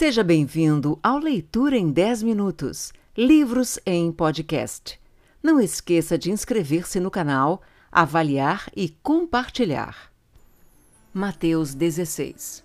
[0.00, 4.98] Seja bem-vindo ao Leitura em 10 Minutos Livros em Podcast.
[5.42, 7.60] Não esqueça de inscrever-se no canal,
[7.92, 10.10] avaliar e compartilhar.
[11.12, 12.64] Mateus 16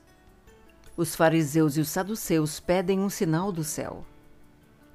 [0.95, 4.05] Os fariseus e os saduceus pedem um sinal do céu.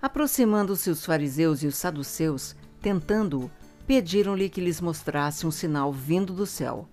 [0.00, 3.50] Aproximando-se os fariseus e os saduceus, tentando-o,
[3.86, 6.88] pediram-lhe que lhes mostrasse um sinal vindo do céu.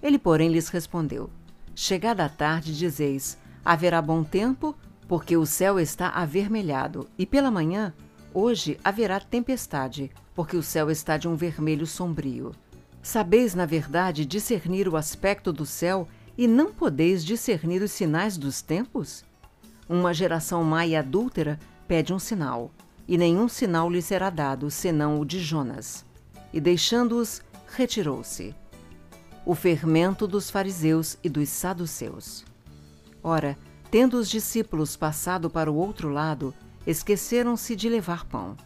[0.00, 1.30] Ele, porém, lhes respondeu:
[1.74, 4.76] Chegada a tarde, dizeis: haverá bom tempo,
[5.06, 7.92] porque o céu está avermelhado, e pela manhã,
[8.32, 12.52] hoje, haverá tempestade, porque o céu está de um vermelho sombrio.
[13.02, 18.62] Sabeis, na verdade, discernir o aspecto do céu e não podeis discernir os sinais dos
[18.62, 19.24] tempos?
[19.88, 22.70] Uma geração má e adúltera pede um sinal,
[23.06, 26.04] e nenhum sinal lhe será dado, senão o de Jonas.
[26.52, 28.54] E deixando-os, retirou-se.
[29.44, 32.44] O fermento dos fariseus e dos saduceus.
[33.22, 33.58] Ora,
[33.94, 36.52] tendo os discípulos passado para o outro lado,
[36.84, 38.56] esqueceram-se de levar pão.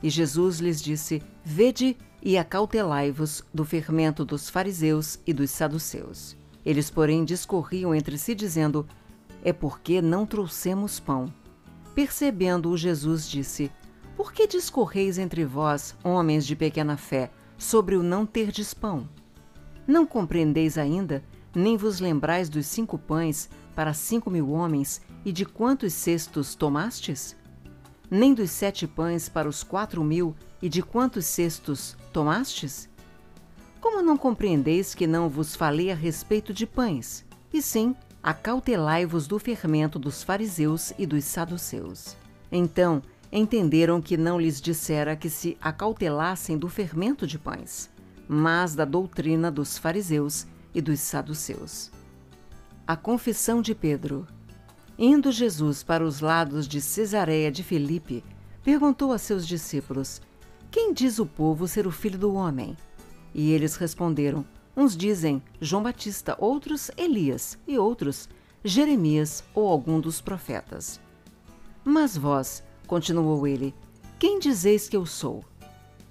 [0.00, 6.36] E Jesus lhes disse: Vede e acautelai-vos do fermento dos fariseus e dos saduceus.
[6.64, 8.86] Eles, porém, discorriam entre si, dizendo:
[9.42, 11.34] É porque não trouxemos pão.
[11.92, 13.72] Percebendo-o, Jesus disse:
[14.16, 19.08] Por que discorreis entre vós, homens de pequena fé, sobre o não terdes pão?
[19.88, 21.20] Não compreendeis ainda
[21.54, 23.48] nem vos lembrais dos cinco pães
[23.78, 27.36] para cinco mil homens e de quantos cestos tomastes?
[28.10, 32.88] Nem dos sete pães para os quatro mil e de quantos cestos tomastes?
[33.80, 39.38] Como não compreendeis que não vos falei a respeito de pães, e sim acautelai-vos do
[39.38, 42.16] fermento dos fariseus e dos saduceus?
[42.50, 47.88] Então entenderam que não lhes dissera que se acautelassem do fermento de pães,
[48.26, 51.92] mas da doutrina dos fariseus e dos saduceus.
[52.88, 54.26] A confissão de Pedro.
[54.98, 58.24] Indo Jesus para os lados de Cesareia de Filipe,
[58.64, 60.22] perguntou a seus discípulos:
[60.70, 62.74] Quem diz o povo ser o filho do homem?
[63.34, 64.42] E eles responderam:
[64.74, 68.26] Uns dizem João Batista, outros Elias e outros
[68.64, 70.98] Jeremias ou algum dos profetas.
[71.84, 73.74] Mas vós, continuou ele,
[74.18, 75.44] quem dizeis que eu sou?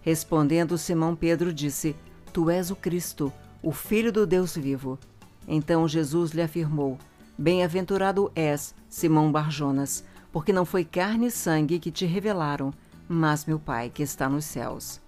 [0.01, 1.95] Respondendo Simão Pedro disse:
[2.31, 3.33] Tu és o Cristo,
[3.63, 4.99] o Filho do Deus vivo.
[5.47, 6.97] Então Jesus lhe afirmou:
[7.37, 12.73] Bem-aventurado és, Simão Barjonas, porque não foi carne e sangue que te revelaram,
[13.07, 14.99] mas meu Pai que está nos céus.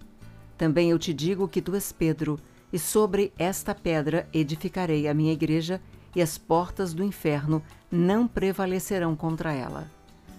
[0.57, 2.39] Também eu te digo que tu és Pedro,
[2.72, 5.81] e sobre esta pedra edificarei a minha igreja,
[6.16, 7.61] e as portas do inferno
[7.91, 9.89] não prevalecerão contra ela.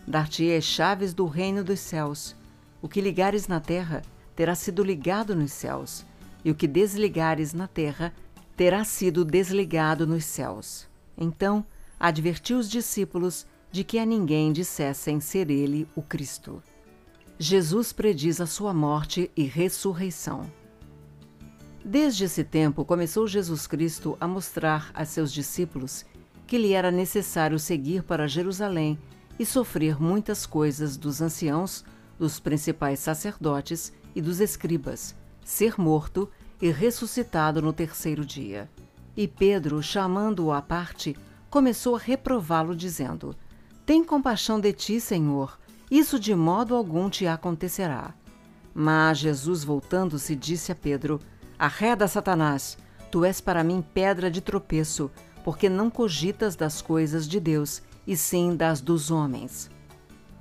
[0.06, 2.34] Dar-te-ei as chaves do reino dos céus.
[2.82, 4.02] O que ligares na terra
[4.34, 6.04] terá sido ligado nos céus,
[6.44, 8.12] e o que desligares na terra
[8.60, 10.86] terá sido desligado nos céus.
[11.16, 11.64] Então
[11.98, 16.62] advertiu os discípulos de que a ninguém dissessem ser ele o Cristo.
[17.38, 20.42] Jesus prediz a sua morte e ressurreição.
[21.82, 26.04] Desde esse tempo começou Jesus Cristo a mostrar a seus discípulos
[26.46, 28.98] que lhe era necessário seguir para Jerusalém
[29.38, 31.82] e sofrer muitas coisas dos anciãos,
[32.18, 36.28] dos principais sacerdotes e dos escribas, ser morto
[36.60, 38.70] e ressuscitado no terceiro dia.
[39.16, 41.16] E Pedro, chamando-o à parte,
[41.48, 43.34] começou a reprová-lo, dizendo:
[43.84, 45.58] Tem compaixão de ti, Senhor,
[45.90, 48.14] isso de modo algum te acontecerá.
[48.72, 51.20] Mas Jesus, voltando-se, disse a Pedro:
[51.58, 52.78] Arreda, Satanás,
[53.10, 55.10] tu és para mim pedra de tropeço,
[55.44, 59.70] porque não cogitas das coisas de Deus, e sim das dos homens.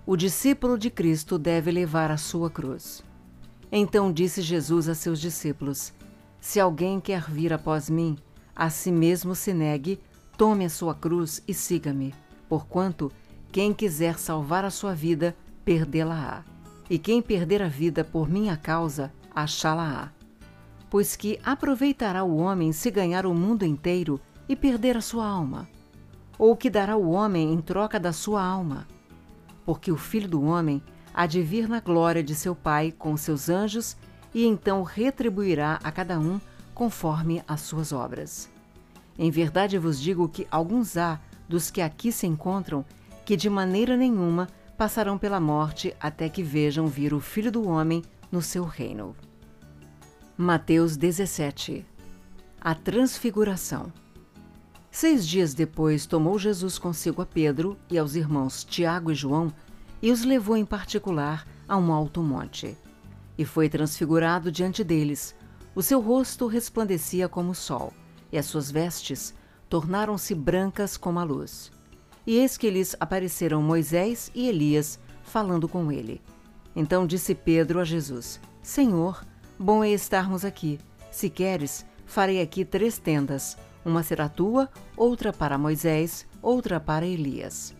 [0.05, 3.03] O discípulo de Cristo deve levar a sua cruz.
[3.71, 5.93] Então disse Jesus a seus discípulos:
[6.41, 8.17] Se alguém quer vir após mim,
[8.55, 9.99] a si mesmo se negue,
[10.37, 12.13] tome a sua cruz e siga-me.
[12.47, 13.11] Porquanto,
[13.51, 15.35] quem quiser salvar a sua vida,
[15.65, 16.43] perdê-la-á.
[16.89, 20.11] E quem perder a vida por minha causa, achá-la-á.
[20.89, 25.69] Pois que aproveitará o homem se ganhar o mundo inteiro e perder a sua alma?
[26.37, 28.87] Ou que dará o homem em troca da sua alma?
[29.65, 30.81] Porque o Filho do Homem
[31.13, 33.95] há de vir na glória de seu Pai com seus anjos
[34.33, 36.39] e então retribuirá a cada um
[36.73, 38.49] conforme as suas obras.
[39.17, 42.85] Em verdade vos digo que alguns há dos que aqui se encontram
[43.25, 44.47] que de maneira nenhuma
[44.77, 49.15] passarão pela morte até que vejam vir o Filho do Homem no seu reino.
[50.37, 51.85] Mateus 17
[52.61, 53.91] A Transfiguração
[54.89, 59.53] Seis dias depois tomou Jesus consigo a Pedro e aos irmãos Tiago e João
[60.01, 62.77] e os levou em particular a um alto monte.
[63.39, 65.33] E foi transfigurado diante deles.
[65.73, 67.93] O seu rosto resplandecia como o sol,
[68.33, 69.33] e as suas vestes
[69.69, 71.71] tornaram-se brancas como a luz.
[72.27, 76.21] e eis que lhes apareceram Moisés e Elias falando com ele.
[76.75, 79.25] Então disse Pedro a Jesus: Senhor,
[79.57, 80.77] bom é estarmos aqui.
[81.09, 87.73] Se queres, farei aqui três tendas: uma será tua, outra para Moisés, outra para Elias.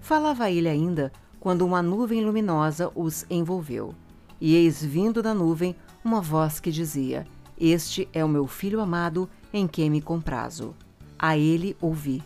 [0.00, 3.94] Falava ele ainda quando uma nuvem luminosa os envolveu.
[4.40, 7.26] E eis vindo da nuvem uma voz que dizia:
[7.58, 10.74] Este é o meu filho amado, em quem me comprazo.
[11.18, 12.22] A ele ouvi.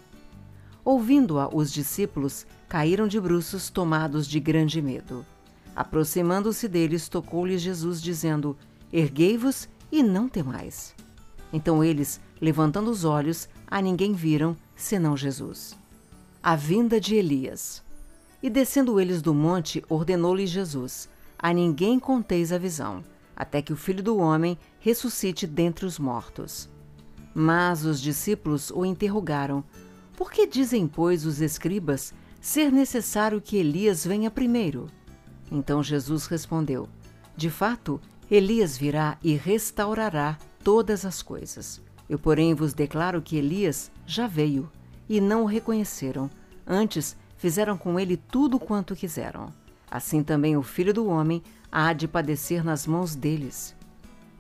[0.85, 5.25] Ouvindo-a, os discípulos caíram de bruços, tomados de grande medo.
[5.77, 8.57] Aproximando-se deles, tocou-lhes Jesus, dizendo:
[8.93, 10.95] Erguei-vos e não temais.
[11.53, 15.77] Então eles, levantando os olhos, a ninguém viram, senão Jesus.
[16.43, 17.83] A vinda de Elias.
[18.43, 21.09] E descendo eles do monte, ordenou-lhes Jesus:
[21.39, 23.05] A ninguém conteis a visão,
[23.37, 26.69] até que o filho do homem ressuscite dentre os mortos.
[27.33, 29.63] Mas os discípulos o interrogaram:
[30.17, 34.89] Por que dizem, pois, os escribas ser necessário que Elias venha primeiro?
[35.51, 36.89] Então Jesus respondeu:
[37.37, 41.81] De fato, Elias virá e restaurará todas as coisas.
[42.09, 44.71] Eu, porém, vos declaro que Elias já veio
[45.09, 46.29] e não o reconheceram.
[46.67, 49.53] Antes, fizeram com ele tudo quanto quiseram.
[49.91, 53.75] Assim também o filho do homem há de padecer nas mãos deles.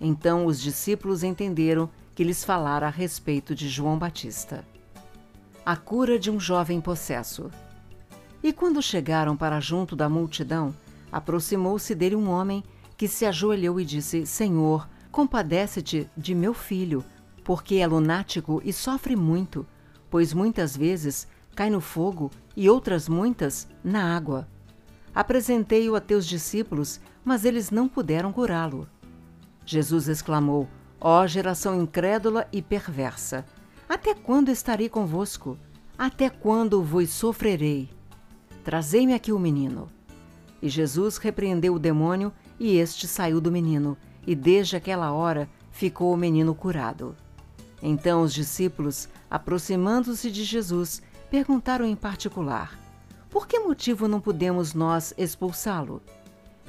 [0.00, 4.65] Então os discípulos entenderam que lhes falara a respeito de João Batista.
[5.65, 7.50] A cura de um jovem possesso.
[8.43, 10.75] E quando chegaram para junto da multidão,
[11.11, 12.62] aproximou-se dele um homem
[12.97, 17.05] que se ajoelhou e disse: Senhor, compadece-te de meu filho,
[17.45, 19.67] porque é lunático e sofre muito,
[20.11, 24.47] pois muitas vezes cai no fogo e outras muitas na água.
[25.19, 28.88] Apresentei-o a teus discípulos, mas eles não puderam curá-lo.
[29.67, 30.69] Jesus exclamou:
[31.00, 33.44] Ó oh, geração incrédula e perversa,
[33.88, 35.59] até quando estarei convosco?
[35.99, 37.91] Até quando vos sofrerei?
[38.62, 39.88] Trazei-me aqui o menino.
[40.62, 46.14] E Jesus repreendeu o demônio, e este saiu do menino, e desde aquela hora ficou
[46.14, 47.17] o menino curado.
[47.82, 52.79] Então os discípulos, aproximando-se de Jesus, perguntaram em particular:
[53.38, 56.02] Por que motivo não podemos nós expulsá-lo?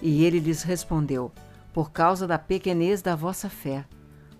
[0.04, 1.31] E ele lhes respondeu:
[1.74, 3.88] Por causa da pequenez da vossa fé.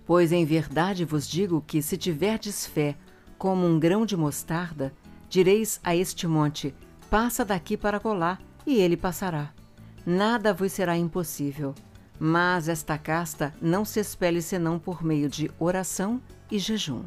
[0.06, 2.96] Pois em verdade vos digo que, se tiverdes fé
[3.36, 4.94] como um grão de mostarda,
[5.28, 6.72] direis a este monte:
[7.10, 9.52] Passa daqui para colar, e ele passará.
[10.06, 11.74] Nada vos será impossível.
[12.20, 16.22] Mas esta casta não se espelhe senão por meio de oração
[16.52, 17.06] e jejum.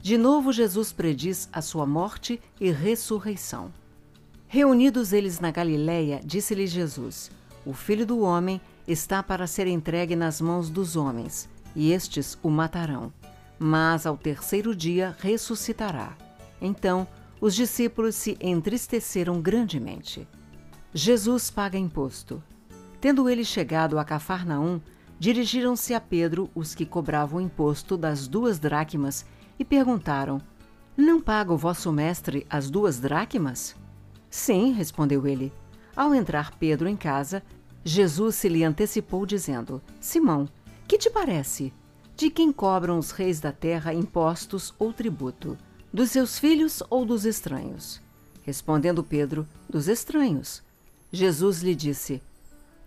[0.00, 3.72] De novo, Jesus prediz a sua morte e ressurreição.
[4.54, 7.30] Reunidos eles na Galiléia, disse-lhes Jesus:
[7.64, 12.50] O filho do homem está para ser entregue nas mãos dos homens, e estes o
[12.50, 13.10] matarão.
[13.58, 16.14] Mas ao terceiro dia ressuscitará.
[16.60, 17.08] Então
[17.40, 20.28] os discípulos se entristeceram grandemente.
[20.92, 22.42] Jesus paga imposto.
[23.00, 24.82] Tendo ele chegado a Cafarnaum,
[25.18, 29.24] dirigiram-se a Pedro os que cobravam o imposto das duas dracmas
[29.58, 30.42] e perguntaram:
[30.94, 33.80] Não paga o vosso mestre as duas dracmas?
[34.32, 35.52] Sim, respondeu ele.
[35.94, 37.42] Ao entrar Pedro em casa,
[37.84, 40.48] Jesus se lhe antecipou, dizendo: Simão,
[40.88, 41.70] que te parece?
[42.16, 45.58] De quem cobram os reis da terra impostos ou tributo?
[45.92, 48.00] Dos seus filhos ou dos estranhos?
[48.42, 50.62] Respondendo Pedro: Dos estranhos.
[51.12, 52.22] Jesus lhe disse: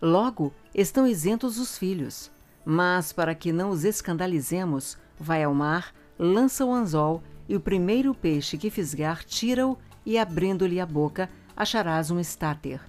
[0.02, 2.32] Logo estão isentos os filhos.
[2.66, 8.16] Mas para que não os escandalizemos, vai ao mar lança o anzol e o primeiro
[8.16, 12.82] peixe que fisgar, tira-o e, abrindo-lhe a boca, acharás um estáter.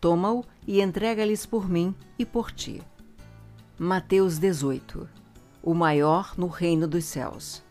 [0.00, 2.82] Toma-o e entrega-lhes por mim e por ti.
[3.78, 5.08] Mateus 18
[5.62, 7.62] O maior no reino dos céus.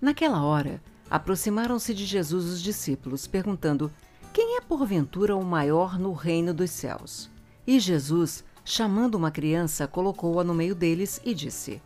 [0.00, 3.90] Naquela hora, aproximaram-se de Jesus os discípulos, perguntando:
[4.32, 7.28] Quem é porventura o maior no reino dos céus?
[7.66, 11.82] E Jesus, chamando uma criança, colocou-a no meio deles e disse: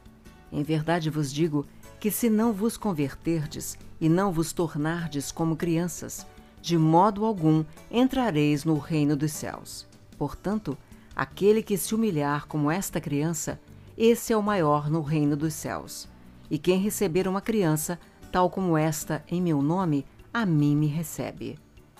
[0.52, 1.66] Em verdade vos digo
[1.98, 6.26] que se não vos converterdes e não vos tornardes como crianças,
[6.62, 9.85] de modo algum entrareis no reino dos céus.
[10.16, 10.78] Portanto,
[11.14, 13.61] aquele que se humilhar como esta criança,
[13.99, 16.09] esse é o maior no reino dos céus.
[16.49, 17.99] E quem receber uma criança,
[18.31, 21.59] tal como esta, em meu nome, a mim me recebe.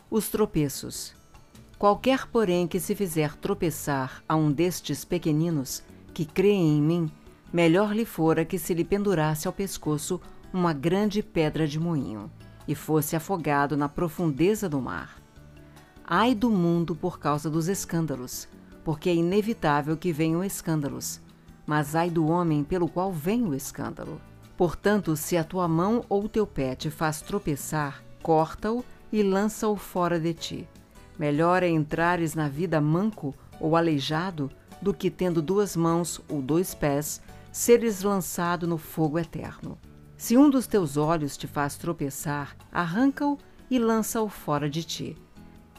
[0.09, 1.13] Os tropeços.
[1.77, 5.83] Qualquer, porém, que se fizer tropeçar a um destes pequeninos,
[6.15, 7.11] que creem em mim,
[7.53, 10.21] melhor lhe fora que se lhe pendurasse ao pescoço
[10.53, 12.31] uma grande pedra de moinho
[12.67, 15.21] e fosse afogado na profundeza do mar.
[16.05, 18.49] Ai do mundo por causa dos escândalos,
[18.85, 21.21] porque é inevitável que venham escândalos,
[21.67, 24.21] mas ai do homem pelo qual vem o escândalo.
[24.57, 30.19] Portanto, se a tua mão ou teu pé te faz tropeçar, corta-o e lança-o fora
[30.19, 30.69] de ti.
[31.19, 34.51] Melhor é entrares na vida manco ou aleijado
[34.81, 37.21] do que tendo duas mãos ou dois pés,
[37.53, 39.79] seres lançado no fogo eterno.
[40.23, 43.37] Se um dos teus olhos te faz tropeçar, arranca-o
[43.69, 45.17] e lança-o fora de ti.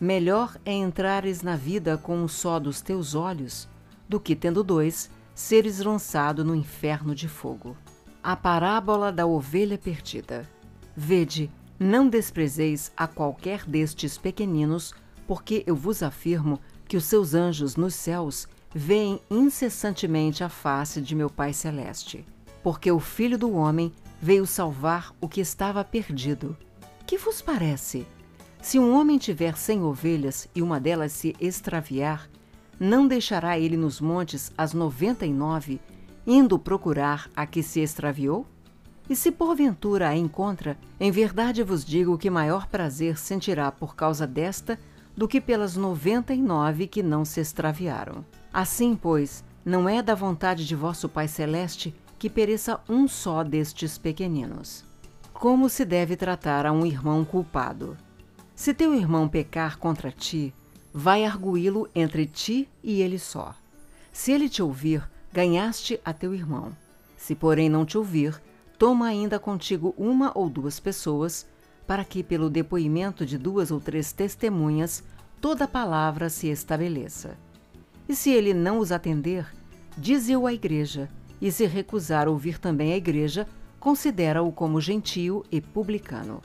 [0.02, 3.70] Melhor é entrares na vida com um só dos teus olhos,
[4.08, 7.78] do que tendo dois, seres lançado no inferno de fogo.
[8.22, 10.46] A parábola da ovelha perdida.
[10.94, 14.94] Vede, não desprezeis a qualquer destes pequeninos,
[15.26, 18.46] porque eu vos afirmo que os seus anjos nos céus
[18.76, 22.26] veem incessantemente a face de meu Pai Celeste.
[22.62, 23.90] Porque o Filho do Homem
[24.24, 26.56] veio salvar o que estava perdido.
[27.06, 28.08] Que vos parece?
[28.62, 32.30] Se um homem tiver cem ovelhas e uma delas se extraviar,
[32.80, 35.82] não deixará ele nos montes as noventa e nove,
[36.26, 38.48] indo procurar a que se extraviou?
[39.10, 44.26] E se porventura a encontra, em verdade vos digo que maior prazer sentirá por causa
[44.26, 44.80] desta
[45.18, 48.24] do que pelas noventa e nove que não se extraviaram.
[48.54, 53.98] Assim, pois, não é da vontade de vosso Pai Celeste que pereça um só destes
[53.98, 54.86] pequeninos.
[55.34, 57.98] Como se deve tratar a um irmão culpado?
[58.56, 60.54] Se teu irmão pecar contra ti,
[60.94, 63.54] vai arguí-lo entre ti e ele só.
[64.14, 65.04] Se ele te ouvir,
[65.34, 66.72] ganhaste a teu irmão.
[67.18, 68.42] Se, porém, não te ouvir,
[68.80, 71.46] toma ainda contigo uma ou duas pessoas,
[71.86, 75.04] para que, pelo depoimento de duas ou três testemunhas,
[75.42, 77.38] toda palavra se estabeleça.
[78.08, 79.46] E se ele não os atender,
[79.98, 81.10] dize-o à igreja,
[81.44, 83.46] e se recusar ouvir também a igreja,
[83.78, 86.42] considera-o como gentio e publicano.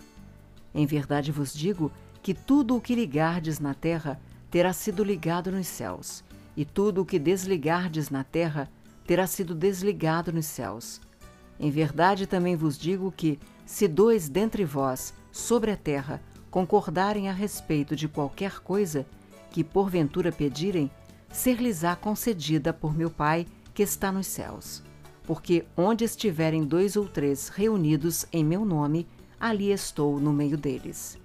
[0.75, 5.69] Em verdade vos digo que tudo o que ligardes na terra terá sido ligado nos
[5.69, 6.25] céus,
[6.57, 8.69] e tudo o que desligardes na terra
[9.07, 11.01] terá sido desligado nos céus.
[11.61, 17.33] Em verdade também vos digo que, se dois dentre vós, sobre a terra, concordarem a
[17.33, 19.07] respeito de qualquer coisa
[19.53, 20.91] que porventura pedirem,
[21.31, 24.88] ser-lhes-á concedida por meu Pai que está nos céus.
[25.29, 29.07] Porque onde estiverem dois ou três reunidos em meu nome,
[29.39, 31.19] ali estou no meio deles.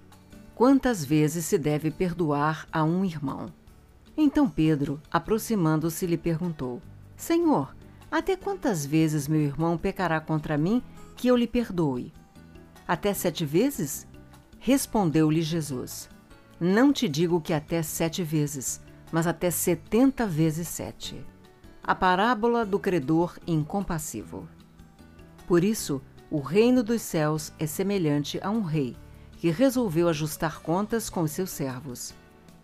[0.54, 3.50] Quantas vezes se deve perdoar a um irmão?
[4.14, 6.82] Então Pedro, aproximando-se, lhe perguntou:
[7.16, 7.74] Senhor,
[8.10, 10.82] até quantas vezes meu irmão pecará contra mim
[11.16, 12.12] que eu lhe perdoe?
[12.86, 14.06] Até sete vezes?
[14.58, 16.10] Respondeu-lhe Jesus:
[16.60, 21.24] Não te digo que até sete vezes, mas até setenta vezes sete.
[21.86, 24.48] A parábola do credor incompassivo.
[25.46, 26.00] Por isso,
[26.30, 28.96] o reino dos céus é semelhante a um rei
[29.36, 32.14] que resolveu ajustar contas com os seus servos.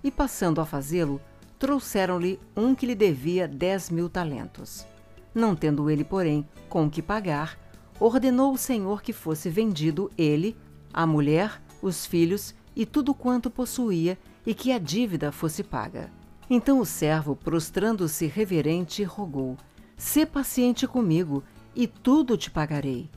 [0.03, 1.21] E passando a fazê-lo,
[1.59, 4.87] trouxeram-lhe um que lhe devia dez mil talentos.
[5.35, 7.59] Não tendo ele, porém, com que pagar,
[8.01, 10.57] ordenou o Senhor que fosse vendido ele,
[10.95, 16.11] a mulher, os filhos e tudo quanto possuía, e que a dívida fosse paga.
[16.53, 19.57] Então o servo, prostrando-se reverente, rogou:
[19.97, 21.45] Sê paciente comigo,
[21.77, 23.09] e tudo te pagarei.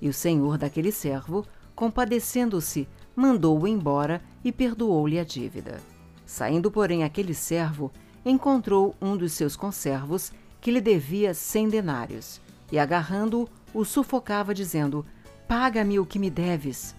[0.00, 1.46] E o senhor daquele servo,
[1.76, 5.80] compadecendo-se, mandou-o embora e perdoou-lhe a dívida.
[6.26, 7.92] Saindo, porém, aquele servo,
[8.26, 12.40] encontrou um dos seus conservos que lhe devia cem denários,
[12.72, 15.06] e agarrando-o, o sufocava, dizendo:
[15.46, 16.96] Paga-me o que me deves.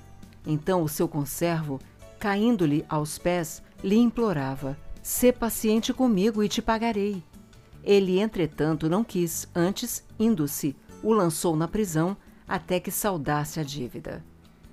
[0.47, 1.77] Então o seu conservo,
[2.19, 7.21] caindo-lhe aos pés, lhe implorava: Sê paciente comigo e te pagarei.
[7.83, 12.15] Ele, entretanto, não quis, antes, indo-se, o lançou na prisão
[12.47, 14.23] até que saudasse a dívida.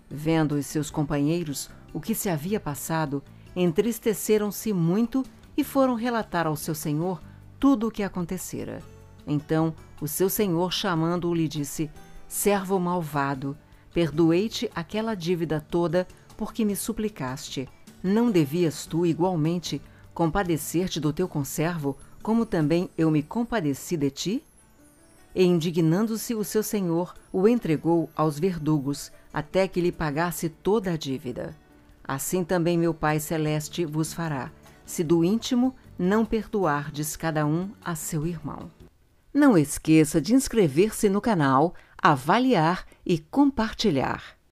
[0.09, 3.25] Vendo os seus companheiros o que se havia passado,
[3.57, 5.25] entristeceram-se muito
[5.57, 7.21] e foram relatar ao seu senhor
[7.59, 8.81] tudo o que acontecera.
[9.27, 11.91] Então o seu senhor, chamando-o, lhe disse:
[12.29, 13.59] Servo malvado,
[13.93, 16.07] perdoei-te aquela dívida toda
[16.37, 17.69] porque me suplicaste.
[18.01, 19.83] Não devias tu, igualmente,
[20.15, 24.45] compadecer-te do teu conservo, como também eu me compadeci de ti?
[25.35, 30.97] E indignando-se o seu senhor, o entregou aos verdugos, até que lhe pagasse toda a
[30.97, 31.57] dívida.
[32.03, 34.51] Assim também meu Pai Celeste vos fará,
[34.85, 38.71] se do íntimo não perdoardes cada um a seu irmão.
[39.33, 44.40] Não esqueça de inscrever-se no canal, avaliar e compartilhar.